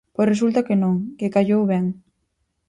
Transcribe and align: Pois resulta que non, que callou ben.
Pois 0.13 0.31
resulta 0.33 0.65
que 0.67 0.75
non, 0.83 0.95
que 1.17 1.33
callou 1.35 1.61
ben. 1.71 1.85